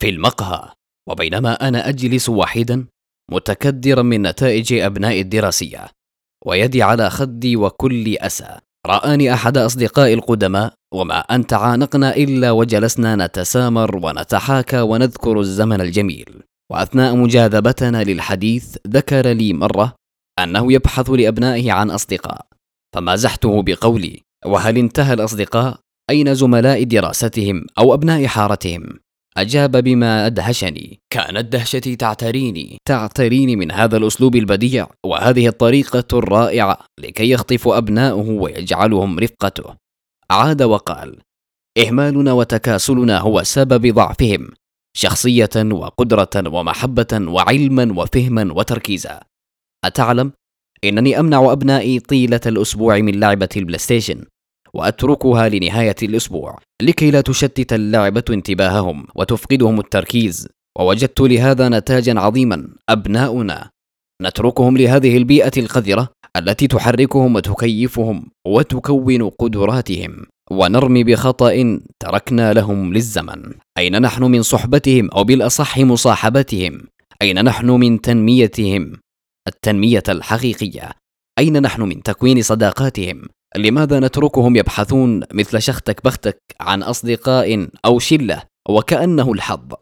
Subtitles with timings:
[0.00, 0.68] في المقهى.
[1.08, 2.86] وبينما أنا أجلس وحيدا
[3.30, 5.86] متكدرا من نتائج ابنائي الدراسية
[6.46, 8.58] ويدي على خدي وكل أسى.
[8.86, 16.42] رآني أحد أصدقائي القدماء وما أن تعانقنا إلا وجلسنا نتسامر ونتحاكى ونذكر الزمن الجميل.
[16.72, 19.94] وأثناء مجاذبتنا للحديث ذكر لي مرة
[20.38, 22.46] أنه يبحث لأبنائه عن أصدقاء.
[22.94, 25.80] فمازحته بقولي وهل انتهى الأصدقاء؟
[26.10, 28.98] أين زملاء دراستهم أو أبناء حارتهم؟
[29.40, 32.78] أجاب بما أدهشني كانت دهشتي تعتريني.
[32.88, 34.86] تعتريني من هذا الأسلوب البديع.
[35.06, 39.74] وهذه الطريقة الرائعة لكي يخطف أبناؤه ويجعلهم رفقته.
[40.30, 41.18] عاد وقال
[41.78, 44.48] إهمالنا وتكاسلنا هو سبب ضعفهم.
[44.96, 49.20] شخصية وقدرة ومحبة وعلما وفهما وتركيزا.
[49.84, 50.32] أتعلم؟
[50.84, 54.24] إنني أمنع أبنائي طيلة الأسبوع من لعبة البلايستيشن.
[54.74, 60.48] وأتركها لنهاية الأسبوع لكي لا تشتت اللعبه انتباههم وتفقدهم التركيز.
[60.78, 63.70] ووجدت لهذا نتاجا عظيما أبناؤنا.
[64.22, 70.26] نتركهم لهذه البيئة القذرة التي تحركهم وتكيفهم وتكون قدراتهم.
[70.50, 73.42] ونرمي بخطأ تركنا لهم للزمن.
[73.78, 76.80] أين نحن من صحبتهم أو بالأصح مصاحبتهم؟
[77.22, 78.92] أين نحن من تنميتهم؟
[79.48, 80.90] التنمية الحقيقية.
[81.38, 83.22] أين نحن من تكوين صداقاتهم؟
[83.56, 89.72] لماذا نتركهم يبحثون مثل شختك بختك عن أصدقاء أو شلة وكأنه الحظ؟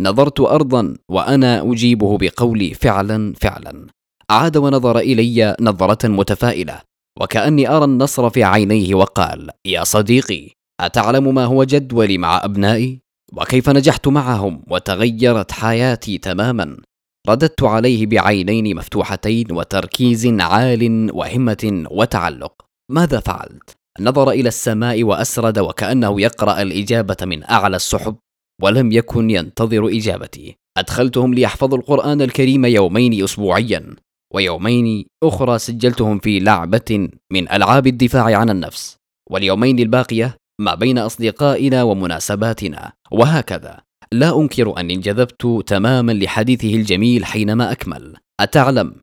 [0.00, 3.86] نظرت ارضا وأنا أجيبه بقولي فعلا فعلا.
[4.30, 6.80] عاد ونظر إلي نظرة متفائلة
[7.20, 13.00] وكأني أرى النصر في عينيه وقال يا صديقي أتعلم ما هو جدولي مع أبنائي؟
[13.32, 16.76] وكيف نجحت معهم وتغيرت حياتي تماما؟
[17.28, 22.53] رددت عليه بعينين مفتوحتين وتركيز عال وهمة وتعلق.
[22.90, 28.16] ماذا فعلت؟ نظر إلى السماء وأسرد وكأنه يقرأ الإجابة من أعلى السحب
[28.62, 30.56] ولم يكن ينتظر إجابتي.
[30.78, 33.96] أدخلتهم ليحفظوا القرآن الكريم يومين اسبوعيا
[34.34, 38.96] ويومين أخرى سجلتهم في لعبة من ألعاب الدفاع عن النفس.
[39.30, 42.92] واليومين الباقية ما بين أصدقائنا ومناسباتنا.
[43.10, 43.80] وهكذا.
[44.12, 48.16] لا أنكر أني انجذبت تماما لحديثه الجميل حينما أكمل.
[48.40, 48.94] أتعلم؟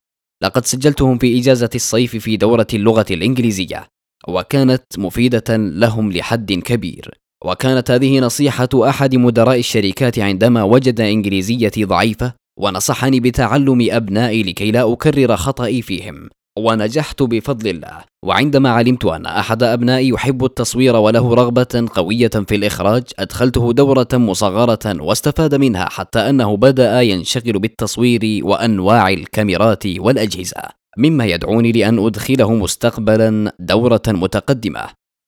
[0.44, 3.88] لقد سجلتهم في إجازة الصيف في دورة اللغة الإنجليزية
[4.28, 7.22] وكانت مفيدة لهم لحد كبير.
[7.46, 14.94] وكانت هذه نصيحة أحد مدراء الشركات عندما وجد إنجليزيتي ضعيفة ونصحني بتعلم أبنائي لكي لا
[14.94, 16.30] أكرر خطئي فيهم.
[16.60, 18.04] ونجحت بفضل الله.
[18.26, 24.80] وعندما علمت أن أحد أبنائي يحب التصوير وله رغبة قوية في الإخراج أدخلته دورة مصغرة
[24.86, 30.62] واستفاد منها حتى أنه بدأ ينشغل بالتصوير وأنواع الكاميرات والأجهزة
[30.98, 34.88] مما يدعوني لأن أدخله مستقبلا دورة متقدمة.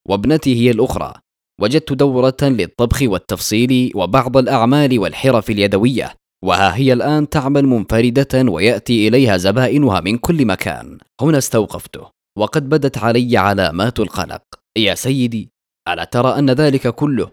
[0.09, 1.13] وابنتي هي الأخرى.
[1.61, 6.13] وجدت دورة للطبخ والتفصيل وبعض الأعمال والحرف اليدوية.
[6.43, 10.97] وها هي الآن تعمل منفردة ويأتي إليها زبائنها من كل مكان.
[11.21, 14.41] هنا استوقفته وقد بدت علي علامات القلق.
[14.77, 15.49] يا سيدي
[15.89, 17.31] ألا ترى أن ذلك كله؟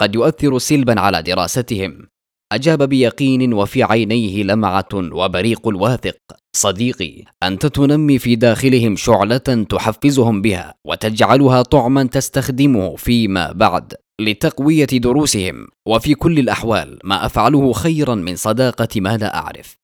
[0.00, 2.06] قد يؤثر سلبا على دراستهم.
[2.52, 6.16] أجاب بيقين وفي عينيه لمعة وبريق الواثق.
[6.56, 13.94] صديقي أنت تنمي في داخلهم شعلة تحفزهم بها وتجعلها طعما تستخدمه فيما بعد.
[14.20, 19.76] لتقوية دروسهم وفي كل الأحوال ما أفعله خيرا من صداقة ما لا أعرف.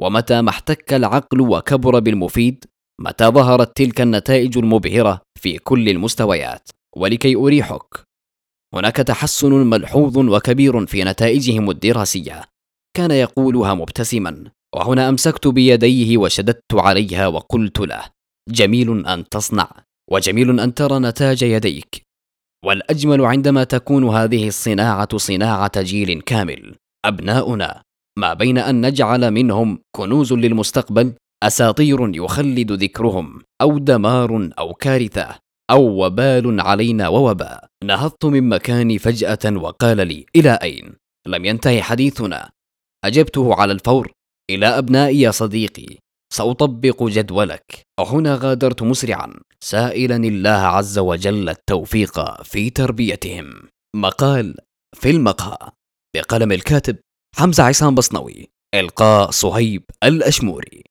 [0.00, 2.64] ومتى ما احتك العقل وكبر بالمفيد
[3.00, 6.68] متى ظهرت تلك النتائج المبهرة في كل المستويات.
[6.96, 8.04] ولكي أريحك.
[8.74, 12.44] هناك تحسن ملحوظ وكبير في نتائجهم الدراسية.
[12.96, 14.44] كان يقولها مبتسما
[14.74, 18.04] وهنا أمسكت بيديه وشددت عليها وقلت له
[18.48, 19.70] جميل أن تصنع
[20.10, 22.02] وجميل أن ترى نتاج يديك.
[22.64, 26.74] والأجمل عندما تكون هذه الصناعة صناعة جيل كامل.
[27.04, 27.82] أبناؤنا
[28.18, 35.38] ما بين أن نجعل منهم كنوز للمستقبل أساطير يخلد ذكرهم أو دمار أو كارثة
[35.70, 40.92] أو وبال علينا ووباء نهضت من مكاني فجأة وقال لي إلى أين؟
[41.26, 42.50] لم ينتهي حديثنا.
[43.04, 44.12] أجبته على الفور
[44.50, 45.98] إلى أبنائي يا صديقي.
[46.32, 47.82] سأطبق جدولك.
[48.00, 49.32] وهنا غادرت مسرعا.
[49.64, 53.68] سائلا الله عز وجل التوفيق في تربيتهم.
[53.96, 54.56] مقال
[54.94, 55.70] في المقهى.
[56.16, 56.96] بقلم الكاتب
[57.36, 58.50] حمزة عصام بصنوي.
[58.74, 60.82] إلقاء صهيب الأشموري.